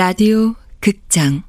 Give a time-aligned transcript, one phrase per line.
[0.00, 1.42] 라디오 극장.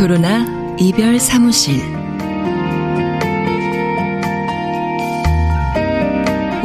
[0.00, 1.97] 도로나 이별 사무실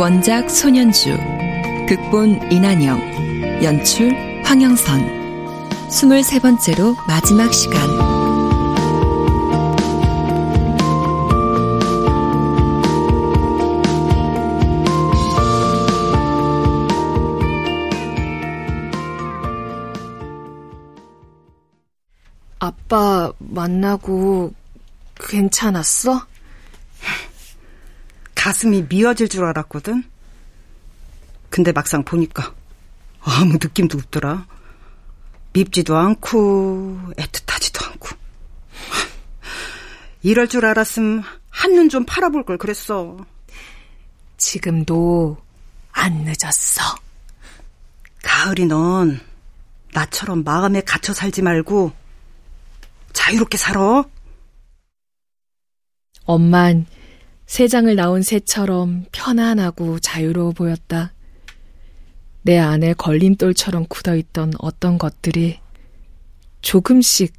[0.03, 1.15] 원작 손현주
[1.87, 4.11] 극본 이난영 연출
[4.43, 4.99] 황영선
[5.87, 7.79] 23번째로 마지막 시간
[22.59, 24.51] 아빠 만나고
[25.15, 26.32] 괜찮았어?
[28.43, 30.03] 가슴이 미어질 줄 알았거든.
[31.49, 32.53] 근데 막상 보니까
[33.21, 34.45] 아무 느낌도 없더라.
[35.53, 38.09] 밉지도 않고 애틋하지도 않고.
[40.23, 43.15] 이럴 줄 알았음 한눈 좀 팔아볼 걸 그랬어.
[44.35, 45.37] 지금도
[45.93, 46.97] 안 늦었어.
[48.23, 49.21] 가을이 넌
[49.93, 51.93] 나처럼 마음에 갇혀 살지 말고
[53.13, 54.03] 자유롭게 살아.
[56.25, 56.87] 엄만
[57.45, 61.13] 새 장을 낳은 새처럼 편안하고 자유로워 보였다.
[62.41, 65.59] 내 안에 걸림돌처럼 굳어있던 어떤 것들이
[66.61, 67.33] 조금씩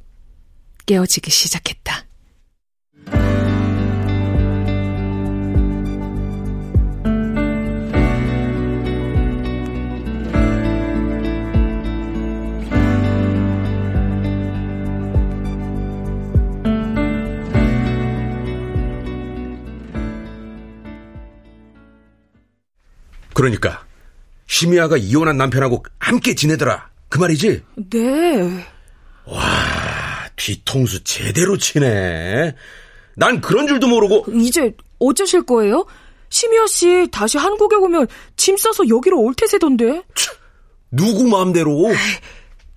[0.85, 2.04] 깨어지기 시작했다.
[23.45, 23.85] 그러니까
[24.47, 26.89] 심희아가 이혼한 남편하고 함께 지내더라.
[27.09, 27.63] 그 말이지?
[27.89, 28.65] 네.
[29.25, 29.41] 와,
[30.35, 32.55] 뒤통수 제대로 치네.
[33.15, 34.25] 난 그런 줄도 모르고.
[34.33, 35.85] 이제 어쩌실 거예요?
[36.29, 40.03] 심희아 씨 다시 한국에 오면 짐 싸서 여기로 올 태세던데.
[40.91, 41.91] 누구 마음대로?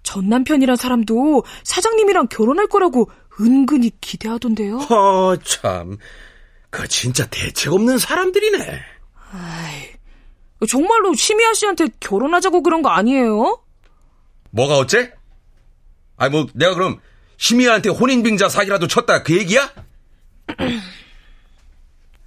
[0.02, 4.80] 전 남편이란 사람도 사장님이랑 결혼할 거라고 은근히 기대하던데요.
[4.90, 5.96] 아, 참.
[6.70, 8.80] 그 진짜 대책 없는 사람들이네.
[9.32, 9.90] 아이,
[10.66, 13.60] 정말로 심희아 씨한테 결혼하자고 그런 거 아니에요?
[14.50, 15.12] 뭐가 어째?
[16.16, 16.98] 아니 뭐 내가 그럼
[17.36, 19.70] 심희아한테 혼인빙자 사기라도 쳤다 그 얘기야?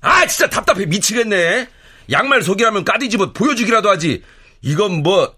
[0.02, 1.68] 아 진짜 답답해 미치겠네.
[2.12, 4.24] 양말 속이라면 까디집어 보여주기라도 하지.
[4.62, 5.36] 이건 뭐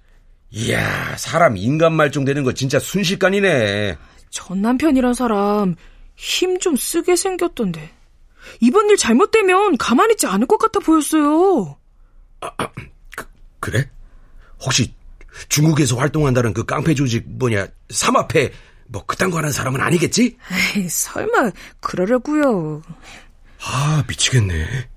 [0.52, 3.98] 이야 사람 인간 말종 되는 거 진짜 순식간이네.
[4.30, 5.76] 전 남편이란 사람
[6.16, 7.92] 힘 좀 쓰게 생겼던데.
[8.60, 11.78] 이번 일 잘못되면 가만히 있지 않을 것 같아 보였어요.
[13.16, 13.26] 그,
[13.60, 13.90] 그래?
[14.66, 14.94] 혹시
[15.50, 18.52] 중국에서 활동한다는 그 깡패 조직 뭐냐 삼합회
[18.88, 20.38] 뭐 그딴 거 하는 사람은 아니겠지?
[20.76, 22.82] 에이, 설마 그러려고요.
[23.66, 24.90] 아 미치겠네.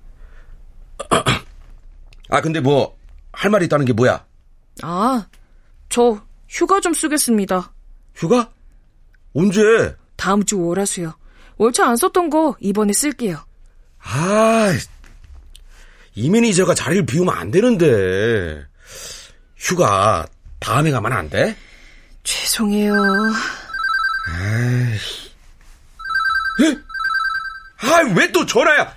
[2.29, 2.97] 아 근데 뭐
[3.37, 4.25] 할 말이 있다는 게 뭐야?
[4.81, 5.27] 아,
[5.89, 6.19] 저
[6.49, 7.71] 휴가 좀 쓰겠습니다.
[8.15, 8.49] 휴가?
[9.35, 9.95] 언제?
[10.15, 11.13] 다음 주 월화수요.
[11.57, 13.37] 월차 안 썼던 거 이번에 쓸게요.
[13.99, 14.73] 아,
[16.17, 18.65] 이 매니저가 자리를 비우면 안 되는데.
[19.55, 20.25] 휴가
[20.59, 21.55] 다음에 가면 안 돼?
[22.23, 22.91] 죄송해요.
[24.31, 24.97] 에이.
[27.81, 28.95] 아, 왜 또 전화야?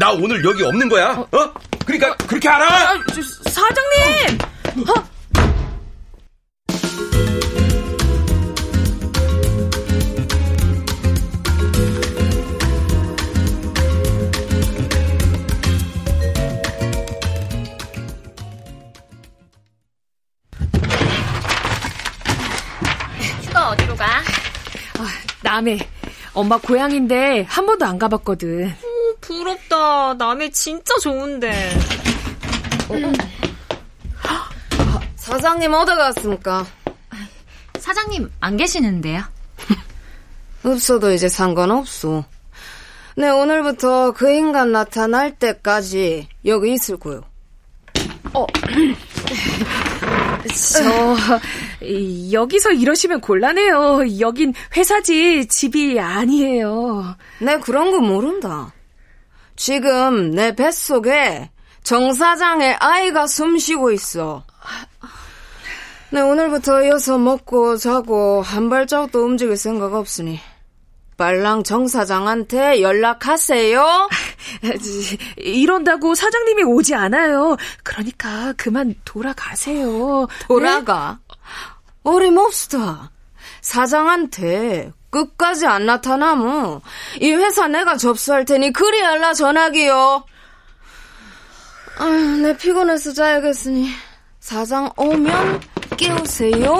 [0.00, 1.12] 나 오늘 여기 없는 거야?
[1.12, 1.54] 어?
[1.86, 2.66] 그러니까 그렇게 알아?
[2.90, 4.38] 아, 저, 사장님!
[4.88, 5.11] 어?
[25.52, 25.78] 남해.
[26.32, 28.68] 엄마 고향인데 한 번도 안 가봤거든.
[28.68, 30.14] 오, 부럽다.
[30.14, 31.78] 남해 진짜 좋은데.
[35.16, 36.64] 사장님 어디 갔습니까?
[37.78, 39.24] 사장님 안 계시는데요?
[40.64, 42.24] 없어도 이제 상관없어.
[43.16, 47.24] 네, 오늘부터 그 인간 나타날 때까지 여기 있을 거요.
[48.32, 48.46] 어.
[50.48, 51.40] 저
[52.32, 54.20] 여기서 이러시면 곤란해요.
[54.20, 57.16] 여긴 회사지 집이 아니에요.
[57.40, 58.72] 내 그런 거 모른다.
[59.56, 61.50] 지금 내 뱃속에
[61.82, 64.44] 정 사장의 아이가 숨쉬고 있어.
[66.10, 70.40] 네, 오늘부터 이어서 먹고 자고 한 발자국도 움직일 생각 없으니
[71.16, 74.08] 빨랑 정 사장한테 연락하세요.
[75.36, 77.56] 이런다고 사장님이 오지 않아요.
[77.82, 80.26] 그러니까 그만 돌아가세요.
[80.46, 81.18] 돌아가?
[81.28, 81.34] 네?
[82.04, 83.10] 어림없다.
[83.60, 86.80] 사장한테 끝까지 안 나타나면
[87.20, 90.24] 이 회사 내가 접수할 테니 그리 알라 전화기요.
[91.98, 93.90] 아휴, 내 피곤해서 자야겠으니
[94.40, 95.60] 사장 오면
[95.96, 96.78] 깨우세요.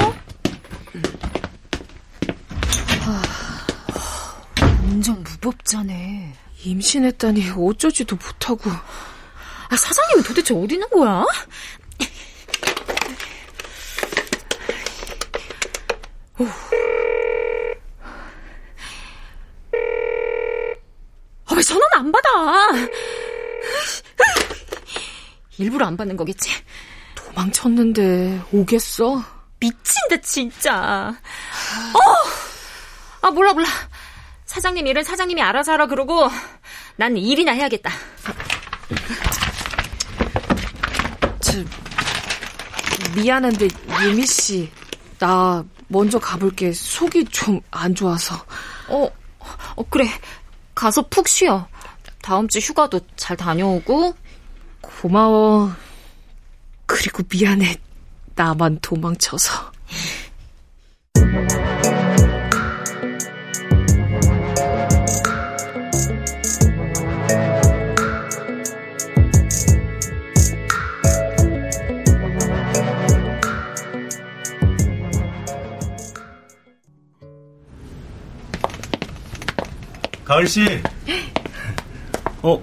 [4.92, 6.34] 완전 무법자네.
[6.64, 8.70] 임신했다니 어쩌지도 못하고.
[8.70, 11.24] 아, 사장님은 도대체 어디 있는 거야?
[16.38, 16.44] 오.
[21.46, 22.88] 아, 왜 전화는 안 받아?
[25.58, 26.50] 일부러 안 받는 거겠지?
[27.14, 29.22] 도망쳤는데 오겠어?
[29.60, 31.14] 미친데 진짜.
[31.94, 33.26] 어!
[33.26, 33.68] 아 몰라 몰라.
[34.52, 36.28] 사장님 일은 사장님이 알아서 하라 그러고
[36.96, 37.90] 난 일이나 해야겠다.
[41.40, 41.52] 저,
[43.16, 43.68] 미안한데
[44.04, 44.70] 유미 씨,
[45.18, 46.70] 나 먼저 가볼게.
[46.70, 48.34] 속이 좀 안 좋아서.
[48.88, 49.10] 어,
[49.74, 50.06] 어 그래.
[50.74, 51.66] 가서 푹 쉬어.
[52.20, 54.14] 다음 주 휴가도 잘 다녀오고.
[54.82, 55.72] 고마워.
[56.84, 57.76] 그리고 미안해.
[58.34, 59.72] 나만 도망쳐서.
[80.32, 80.64] 가을 씨.
[82.40, 82.62] 어,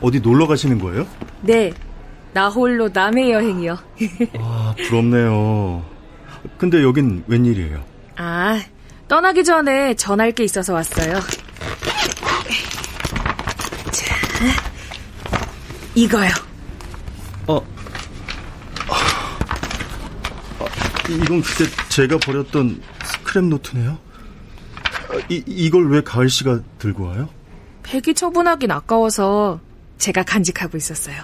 [0.00, 1.04] 어디 놀러 가시는 거예요?
[1.42, 1.72] 네.
[2.32, 3.76] 나 홀로 남해 여행이요.
[4.38, 5.84] 아, 부럽네요.
[6.58, 7.82] 근데 여긴 웬일이에요?
[8.18, 8.62] 아,
[9.08, 11.14] 떠나기 전에 전할 게 있어서 왔어요.
[13.90, 14.16] 자,
[15.96, 16.30] 이거요.
[17.48, 17.56] 어,
[18.88, 20.64] 아,
[21.08, 23.98] 이건 그때 제가 버렸던 스크랩 노트네요?
[25.28, 27.28] 이, 이걸 왜 가을 씨가 들고 와요?
[27.82, 29.60] 폐기 처분하긴 아까워서
[29.98, 31.16] 제가 간직하고 있었어요.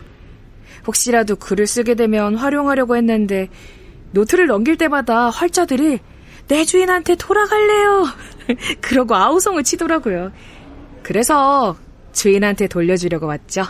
[0.87, 3.49] 혹시라도 글을 쓰게 되면 활용하려고 했는데
[4.13, 5.99] 노트를 넘길 때마다 활자들이
[6.49, 8.07] 내 주인한테 돌아갈래요.
[8.81, 10.33] 그러고 아우성을 치더라고요.
[11.03, 11.77] 그래서
[12.13, 13.65] 주인한테 돌려주려고 왔죠.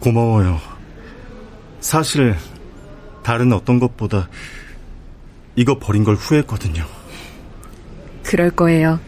[0.00, 0.60] 고마워요.
[1.80, 2.34] 사실
[3.22, 4.28] 다른 어떤 것보다
[5.56, 6.84] 이거 버린 걸 후회했거든요.
[8.22, 8.98] 그럴 거예요.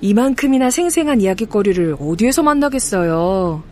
[0.00, 3.62] 이만큼이나 생생한 이야기거리를 어디에서 만나겠어요.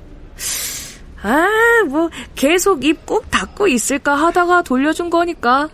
[1.23, 1.49] 아,
[1.89, 5.69] 뭐, 계속 입 꼭 닫고 있을까 하다가 돌려준 거니까.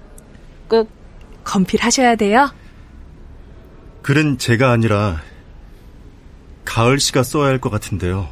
[0.68, 0.90] 꼭
[1.44, 2.50] 건필하셔야 돼요.
[4.02, 5.20] 글은 제가 아니라
[6.64, 8.28] 가을 씨가 써야 할 것 같은데요.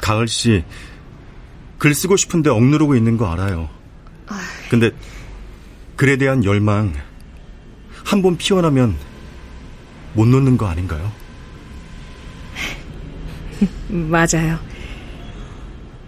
[0.00, 0.64] 가을 씨,
[1.78, 3.68] 글 쓰고 싶은데 억누르고 있는 거 알아요.
[4.70, 4.90] 근데
[6.00, 6.94] 글에 대한 열망
[8.06, 8.96] 한 번 피어나면
[10.14, 11.12] 못 놓는 거 아닌가요?
[13.86, 14.58] 맞아요.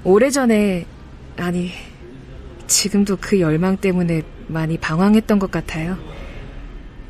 [0.03, 0.87] 오래전에,
[1.37, 1.73] 아니,
[2.67, 5.99] 지금도 그 열망 때문에 많이 방황했던 것 같아요.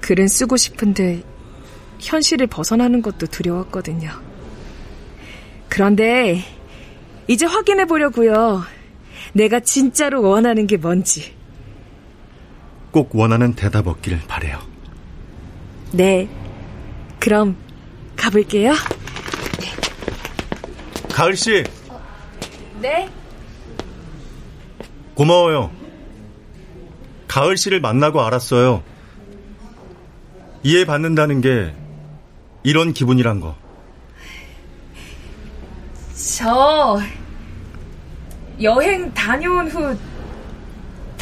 [0.01, 1.23] 글은 쓰고 싶은데
[2.01, 4.11] 현실을 벗어나는 것도 두려웠거든요.
[5.69, 6.43] 그런데
[7.29, 8.65] 이제 확인해 보려고요.
[9.35, 11.42] 내가 진짜로 원하는 게 뭔지.
[12.93, 14.59] 꼭 원하는 대답 얻기를 바래요.
[15.93, 16.29] 네.
[17.19, 17.57] 그럼
[18.17, 18.75] 가볼게요.
[21.11, 21.65] 가을 씨.
[22.81, 23.09] 네.
[25.15, 25.71] 고마워요.
[27.29, 28.83] 가을 씨를 만나고 알았어요.
[30.63, 31.75] 이해받는다는 게
[32.63, 33.57] 이런 기분이란 거.
[36.15, 37.01] 저
[38.61, 39.97] 여행 다녀온 후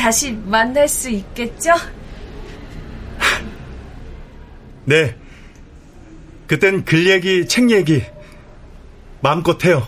[0.00, 1.72] 다시 만날 수 있겠죠?
[4.86, 5.14] 네.
[6.46, 8.02] 그땐 글 얘기, 책 얘기
[9.20, 9.86] 마음껏 해요.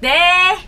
[0.00, 0.58] 네.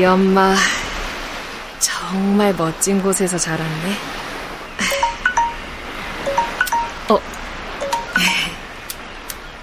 [0.00, 0.54] 우리 엄마
[1.78, 3.92] 정말 멋진 곳에서 자랐네.
[7.10, 7.20] 어,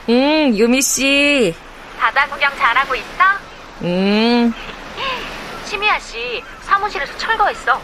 [0.10, 1.56] 응, 유미 씨.
[2.00, 3.08] 바다 구경 잘하고 있어?
[3.82, 4.54] 응.
[5.66, 7.82] 심희아 씨 사무실에서 철거했어.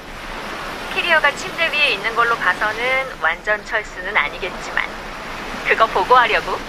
[0.94, 4.86] 캐리어가 침대 위에 있는 걸로 봐서는 완전 철수는 아니겠지만
[5.68, 6.60] 그거 보고하려고.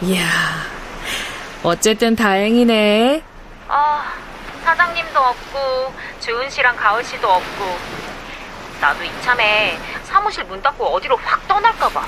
[0.00, 0.24] 이야.
[1.62, 3.22] 어쨌든 다행이네.
[3.68, 4.02] 어,
[4.64, 7.78] 사장님도 없고 주은 씨랑 가을 씨도 없고
[8.80, 12.04] 나도 이참에 사무실 문 닫고 어디로 확 떠날까 봐.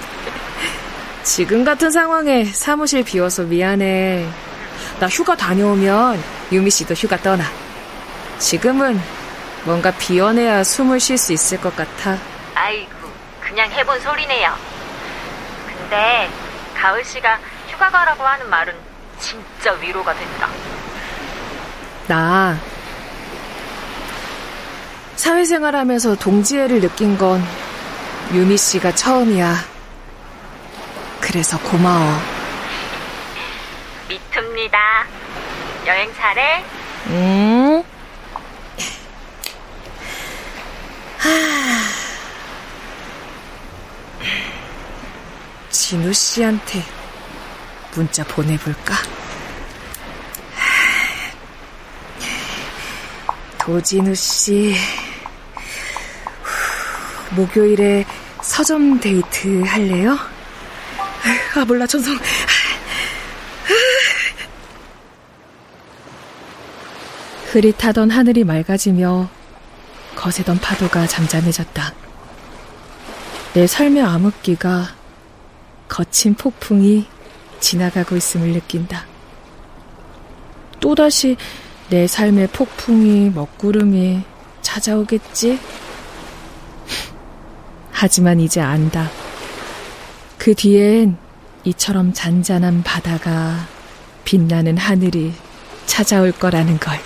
[1.23, 4.29] 지금 같은 상황에 사무실 비워서 미안해.
[5.01, 7.45] 나 휴가 다녀오면 유미 씨도 휴가 떠나.
[8.39, 9.01] 지금은
[9.65, 12.19] 뭔가 비워내야 숨을 쉴 수 있을 것 같아.
[12.55, 12.91] 아이고,
[13.41, 14.55] 그냥 해본 소리네요.
[15.67, 16.29] 근데
[16.77, 18.75] 가을 씨가 휴가 가라고 하는 말은
[19.19, 20.49] 진짜 위로가 된다.
[22.07, 22.59] 나
[25.17, 27.43] 사회생활 하면서 동지애를 느낀 건
[28.33, 29.57] 유미 씨가 처음이야.
[31.21, 32.19] 그래서 고마워.
[34.09, 34.79] 미투입니다.
[35.87, 36.65] 여행 잘해?
[37.09, 37.85] 응?
[45.71, 46.83] 진우 씨한테
[47.95, 48.95] 문자 보내볼까?
[53.65, 54.75] 도진우 씨,
[57.35, 58.05] 목요일에
[58.43, 60.19] 서점 데이트 할래요?
[61.57, 62.15] 아, 몰라, 전성.
[67.47, 69.31] 흐릿하던 하늘이 맑아지며
[70.15, 71.95] 거세던 파도가 잠잠해졌다.
[73.55, 74.95] 내 삶의 암흑기가
[75.89, 77.07] 거친 폭풍이
[77.61, 79.07] 지나가고 있음을 느낀다.
[80.81, 81.39] 또다시
[81.91, 84.23] 내 삶의 폭풍이 먹구름이
[84.63, 85.59] 찾아오겠지?
[87.93, 89.11] 하지만 이제 안다.
[90.39, 91.17] 그 뒤엔
[91.65, 93.67] 이처럼 잔잔한 바다가
[94.25, 95.33] 빛나는 하늘이
[95.87, 96.99] 찾아올 거라는 걸.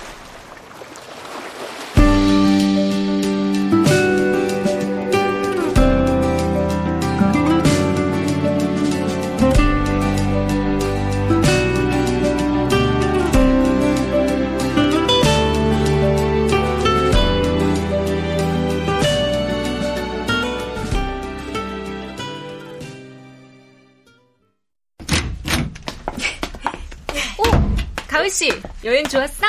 [28.39, 28.49] 씨,
[28.85, 29.45] 여행 좋았어?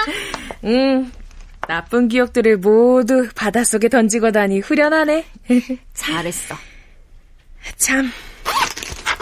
[0.64, 1.12] 응.
[1.68, 5.24] 나쁜 기억들을 모두 바닷속에 던지고 다니 후련하네.
[5.94, 6.56] 잘했어.
[7.76, 8.10] 참.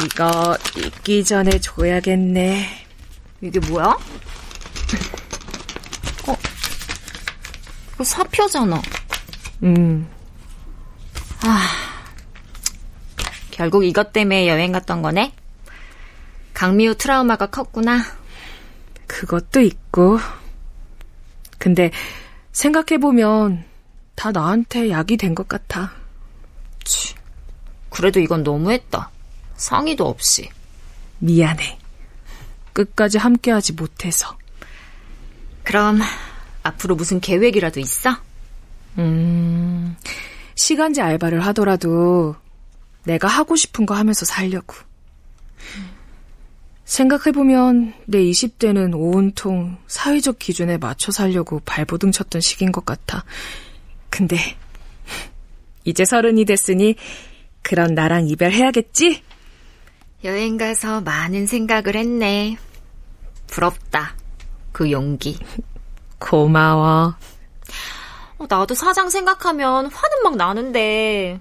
[0.03, 2.67] 이거 잊기 전에 줘야겠네.
[3.43, 3.89] 이게 뭐야?
[6.27, 6.37] 어,
[7.93, 8.81] 이거 사표잖아.
[9.65, 10.09] 음.
[11.43, 11.69] 아,
[13.51, 15.35] 결국 이것 때문에 여행 갔던 거네?
[16.55, 18.18] 강미호 트라우마가 컸구나.
[19.09, 20.19] 그것도 있고.
[21.59, 21.91] 근데
[22.53, 23.65] 생각해보면
[24.15, 25.93] 다 나한테 약이 된 것 같아.
[26.85, 27.15] 치,
[27.91, 29.11] 그래도 이건 너무했다.
[29.57, 30.49] 상의도 없이.
[31.19, 31.79] 미안해.
[32.73, 34.37] 끝까지 함께하지 못해서.
[35.65, 36.01] 그럼
[36.63, 38.17] 앞으로 무슨 계획이라도 있어?
[38.99, 39.97] 음,
[40.55, 42.37] 시간제 알바를 하더라도
[43.05, 44.75] 내가 하고 싶은 거 하면서 살려고.
[46.89, 53.25] 생각해보면 내 20대는 온통 사회적 기준에 맞춰 살려고 발버둥 쳤던 시기인 것 같아.
[54.09, 54.37] 근데
[55.85, 56.97] 이제 서른이 됐으니
[57.63, 59.23] 그런 나랑 이별해야겠지?
[60.25, 62.57] 여행 가서 많은 생각을 했네.
[63.49, 64.17] 부럽다.
[64.73, 65.39] 그 용기.
[66.19, 67.15] 고마워.
[68.39, 71.39] 어, 나도 사장 생각하면 화는 막 나는데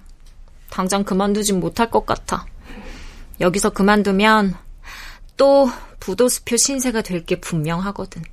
[0.70, 2.46] 당장 그만두진 못할 것 같아.
[3.40, 4.67] 여기서 그만두면
[5.38, 8.24] 또 부도수표 신세가 될 게 분명하거든.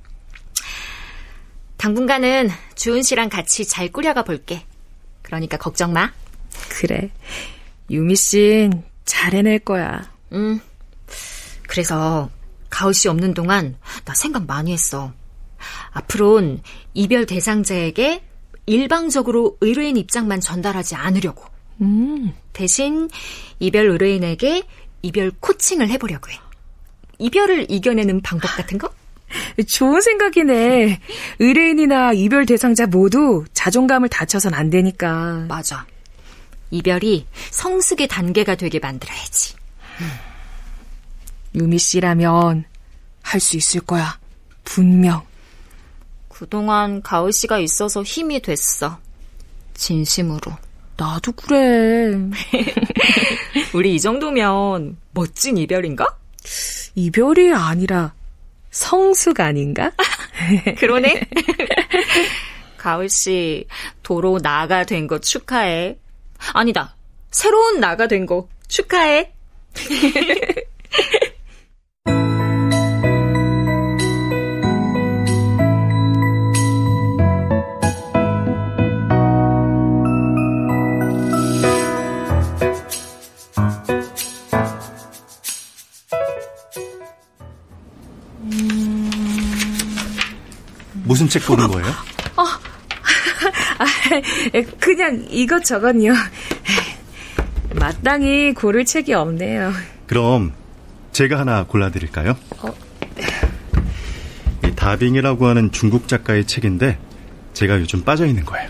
[1.77, 4.65] 당분간은 주은 씨랑 같이 잘 꾸려가 볼게.
[5.21, 6.11] 그러니까 걱정 마.
[6.69, 7.11] 그래.
[7.89, 10.11] 유미 씨는 잘 해낼 거야.
[10.33, 10.59] 음.
[11.67, 12.29] 그래서
[12.69, 15.13] 가을 씨 없는 동안 나 생각 많이 했어.
[15.91, 16.61] 앞으론
[16.93, 18.23] 이별 대상자에게
[18.65, 21.43] 일방적으로 의뢰인 입장만 전달하지 않으려고.
[21.81, 22.33] 음.
[22.53, 23.09] 대신
[23.59, 24.63] 이별 의뢰인에게
[25.01, 26.39] 이별 코칭을 해보려고 해.
[27.19, 28.89] 이별을 이겨내는 방법 같은 거?
[29.67, 30.99] 좋은 생각이네.
[31.39, 35.45] 의뢰인이나 이별 대상자 모두 자존감을 다쳐선 안 되니까.
[35.47, 35.85] 맞아.
[36.71, 39.55] 이별이 성숙의 단계가 되게 만들어야지.
[41.55, 42.65] 유미 씨라면
[43.21, 44.17] 할 수 있을 거야.
[44.63, 45.23] 분명.
[46.29, 48.99] 그동안 가을 씨가 있어서 힘이 됐어.
[49.73, 50.39] 진심으로.
[50.97, 52.13] 나도 그래.
[53.73, 56.05] 우리 이 정도면 멋진 이별인가?
[56.95, 58.13] 이별이 아니라
[58.71, 59.91] 성숙 아닌가?
[60.77, 61.21] 그러네.
[62.77, 63.67] 가을 씨,
[64.03, 65.97] 도로 나가 된 거 축하해.
[66.53, 66.95] 아니다.
[67.31, 69.31] 새로운 나가 된 거 축하해.
[91.05, 91.87] 무슨 책 보는 거예요?
[92.35, 93.85] 어, 아,
[94.79, 96.13] 그냥 이것저것요.
[97.75, 99.71] 마땅히 고를 책이 없네요.
[100.07, 100.53] 그럼
[101.11, 102.35] 제가 하나 골라드릴까요?
[102.59, 102.73] 어.
[104.65, 106.97] 이 다빙이라고 하는 중국 작가의 책인데
[107.53, 108.69] 제가 요즘 빠져 있는 거예요.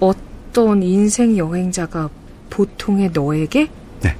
[0.00, 2.08] 어떤 인생 여행자가
[2.50, 3.68] 보통의 너에게?
[4.00, 4.16] 네.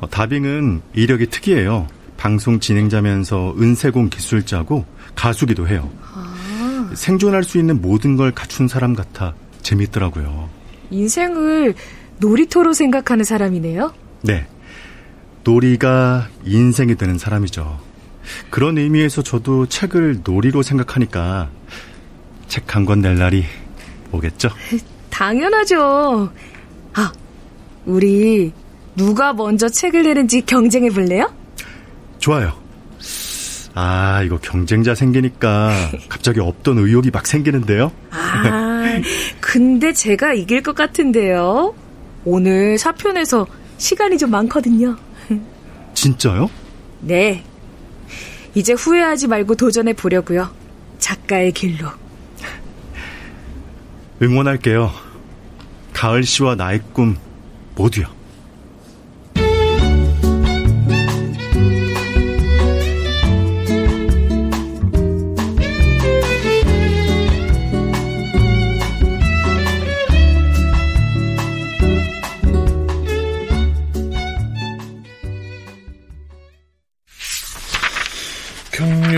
[0.00, 1.86] 어, 다빙은 이력이 특이해요.
[2.24, 5.90] 방송 진행자면서 은세공 기술자고 가수기도 해요.
[6.14, 6.90] 아.
[6.94, 10.48] 생존할 수 있는 모든 걸 갖춘 사람 같아 재밌더라고요.
[10.90, 11.74] 인생을
[12.20, 13.92] 놀이터로 생각하는 사람이네요?
[14.22, 14.46] 네.
[15.44, 17.78] 놀이가 인생이 되는 사람이죠.
[18.48, 21.50] 그런 의미에서 저도 책을 놀이로 생각하니까
[22.48, 23.44] 책 한 권 낼 날이
[24.12, 24.48] 오겠죠?
[25.10, 26.32] 당연하죠.
[26.94, 27.12] 아,
[27.84, 28.50] 우리
[28.96, 31.30] 누가 먼저 책을 내는지 경쟁해 볼래요?
[32.24, 32.54] 좋아요.
[33.74, 37.92] 아, 이거 경쟁자 생기니까 갑자기 없던 의욕이 막 생기는데요?
[38.12, 38.82] 아,
[39.40, 41.74] 근데 제가 이길 것 같은데요?
[42.24, 44.96] 오늘 사편에서 시간이 좀 많거든요.
[45.92, 46.48] 진짜요?
[47.00, 47.44] 네.
[48.54, 50.48] 이제 후회하지 말고 도전해 보려고요.
[50.98, 51.90] 작가의 길로.
[54.22, 54.90] 응원할게요.
[55.92, 57.18] 가을 씨와 나의 꿈
[57.74, 58.06] 모두요.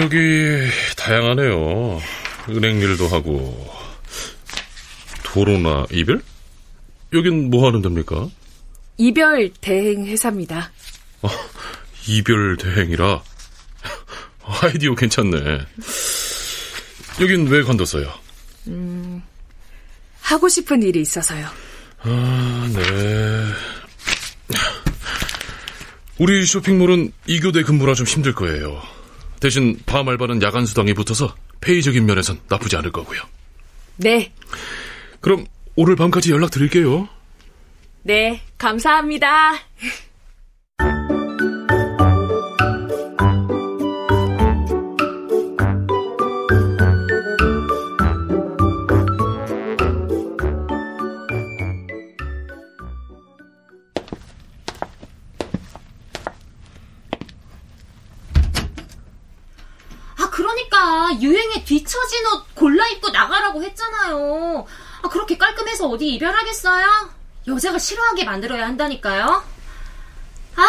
[0.06, 2.00] 경력이 다양하네요.
[2.50, 3.68] 은행 일도 하고
[5.24, 6.22] 도로나 이별?
[7.12, 8.28] 여긴 뭐 하는 데입니까?
[8.98, 10.70] 이별 대행 회사입니다.
[11.22, 11.28] 아,
[12.08, 13.22] 이별 대행이라
[14.62, 15.60] 아이디어 괜찮네.
[17.20, 18.12] 여긴 왜 관뒀어요?
[18.68, 19.22] 음,
[20.20, 21.46] 하고 싶은 일이 있어서요.
[22.02, 23.44] 아, 네.
[26.18, 28.95] 우리 쇼핑몰은 이교대 근무라 좀 힘들 거예요.
[29.40, 33.20] 대신 밤 알바는 야간 수당이 붙어서 페이적인 면에선 나쁘지 않을 거고요.
[33.96, 34.32] 네.
[35.20, 37.08] 그럼 오늘 밤까지 연락 드릴게요.
[38.02, 39.54] 네, 감사합니다.
[65.96, 66.84] 어디 이별하겠어요?
[67.46, 69.42] 여자가 싫어하게 만들어야 한다니까요.
[70.56, 70.62] 아,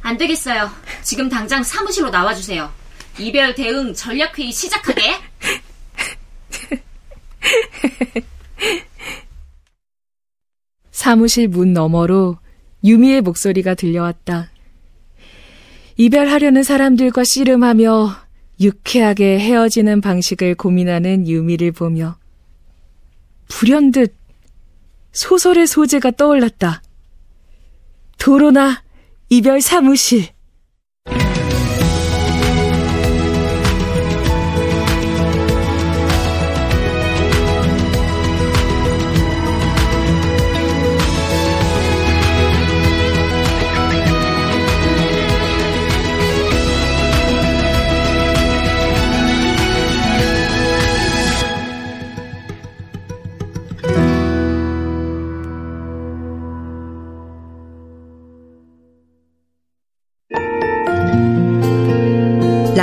[0.00, 0.70] 안 되겠어요.
[1.02, 2.72] 지금 당장 사무실로 나와주세요.
[3.18, 5.16] 이별 대응 전략회의 시작하게.
[10.90, 12.38] 사무실 문 너머로
[12.84, 14.50] 유미의 목소리가 들려왔다.
[15.98, 18.16] 이별하려는 사람들과 씨름하며
[18.60, 22.16] 유쾌하게 헤어지는 방식을 고민하는 유미를 보며
[23.48, 24.14] 불현듯
[25.12, 26.82] 소설의 소재가 떠올랐다.
[28.18, 28.82] 도로나
[29.28, 30.35] 이별 사무실.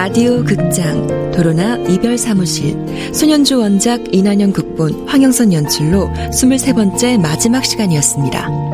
[0.03, 2.75] 라디오 극장 도로나 이별 사무실
[3.13, 8.72] 소년주 원작 이난영 극본 황영선 연출로 23번째 마지막 시간이었습니다.